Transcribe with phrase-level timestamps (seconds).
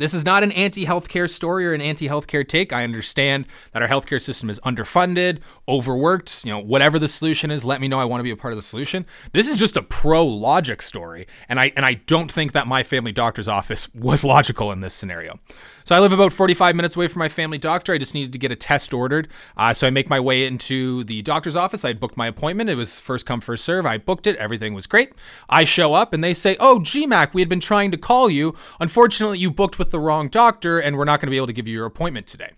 [0.00, 2.72] This is not an anti healthcare story or an anti healthcare take.
[2.72, 6.42] I understand that our healthcare system is underfunded, overworked.
[6.42, 8.00] You know, whatever the solution is, let me know.
[8.00, 9.04] I want to be a part of the solution.
[9.34, 12.82] This is just a pro logic story, and I and I don't think that my
[12.82, 15.38] family doctor's office was logical in this scenario.
[15.84, 17.92] So I live about 45 minutes away from my family doctor.
[17.92, 19.28] I just needed to get a test ordered.
[19.56, 21.84] Uh, so I make my way into the doctor's office.
[21.84, 22.70] I had booked my appointment.
[22.70, 23.86] It was first come, first serve.
[23.86, 24.36] I booked it.
[24.36, 25.12] Everything was great.
[25.48, 28.54] I show up and they say, Oh, GMAC, we had been trying to call you.
[28.78, 31.52] Unfortunately, you booked with the wrong doctor and we're not going to be able to
[31.52, 32.52] give you your appointment today.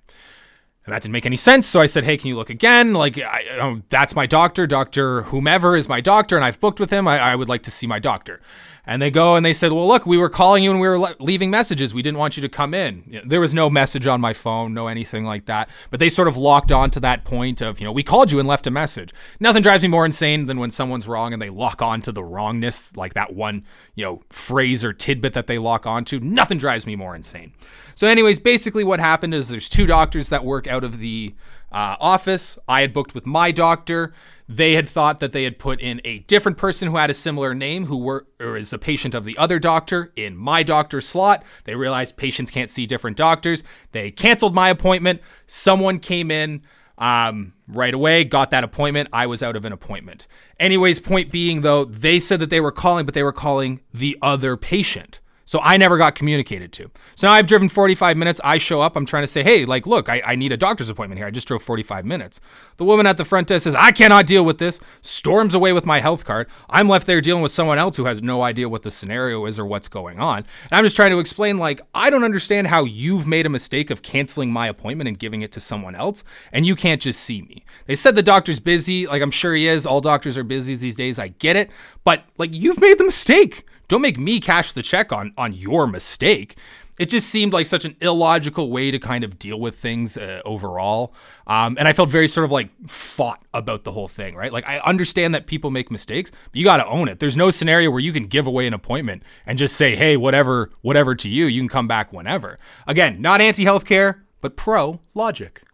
[0.84, 1.66] And that didn't make any sense.
[1.66, 2.92] So I said, Hey, can you look again?
[2.92, 4.66] Like, I, that's my doctor.
[4.66, 5.22] Dr.
[5.22, 7.06] Whomever is my doctor, and I've booked with him.
[7.06, 8.40] I, I would like to see my doctor.
[8.84, 10.98] And they go and they said, Well, look, we were calling you and we were
[10.98, 11.94] le- leaving messages.
[11.94, 13.22] We didn't want you to come in.
[13.24, 15.68] There was no message on my phone, no anything like that.
[15.90, 18.40] But they sort of locked on to that point of, you know, we called you
[18.40, 19.12] and left a message.
[19.38, 22.24] Nothing drives me more insane than when someone's wrong and they lock on to the
[22.24, 23.64] wrongness, like that one,
[23.94, 26.18] you know, phrase or tidbit that they lock onto.
[26.18, 27.52] Nothing drives me more insane.
[27.94, 31.34] So, anyways, basically what happened is there's two doctors that work out of the
[31.72, 32.58] uh, office.
[32.68, 34.12] I had booked with my doctor.
[34.48, 37.54] They had thought that they had put in a different person who had a similar
[37.54, 41.42] name, who were or is a patient of the other doctor in my doctor's slot.
[41.64, 43.64] They realized patients can't see different doctors.
[43.92, 45.22] They canceled my appointment.
[45.46, 46.62] Someone came in
[46.98, 49.08] um, right away, got that appointment.
[49.12, 50.26] I was out of an appointment.
[50.60, 54.18] Anyways, point being though, they said that they were calling, but they were calling the
[54.20, 55.20] other patient.
[55.52, 56.90] So I never got communicated to.
[57.14, 58.40] So now I've driven 45 minutes.
[58.42, 58.96] I show up.
[58.96, 61.26] I'm trying to say, hey, like, look, I, I need a doctor's appointment here.
[61.26, 62.40] I just drove 45 minutes.
[62.78, 65.84] The woman at the front desk says, I cannot deal with this, storms away with
[65.84, 66.48] my health card.
[66.70, 69.58] I'm left there dealing with someone else who has no idea what the scenario is
[69.58, 70.38] or what's going on.
[70.38, 73.90] And I'm just trying to explain, like, I don't understand how you've made a mistake
[73.90, 77.42] of canceling my appointment and giving it to someone else, and you can't just see
[77.42, 77.62] me.
[77.84, 79.06] They said the doctor's busy.
[79.06, 79.84] Like, I'm sure he is.
[79.84, 81.18] All doctors are busy these days.
[81.18, 81.68] I get it.
[82.04, 83.66] But, like, you've made the mistake.
[83.88, 86.56] Don't make me cash the check on on your mistake.
[86.98, 90.42] It just seemed like such an illogical way to kind of deal with things uh,
[90.44, 91.14] overall.
[91.46, 94.52] Um, and I felt very sort of like fought about the whole thing, right?
[94.52, 97.18] Like, I understand that people make mistakes, but you got to own it.
[97.18, 100.70] There's no scenario where you can give away an appointment and just say, hey, whatever,
[100.82, 102.58] whatever to you, you can come back whenever.
[102.86, 105.64] Again, not anti healthcare, but pro logic.